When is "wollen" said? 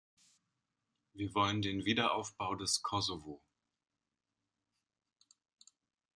1.35-1.61